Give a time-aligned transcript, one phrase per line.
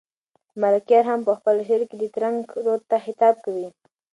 [0.61, 3.67] ملکیار هم په خپل شعر کې ترنک رود ته خطاب کوي.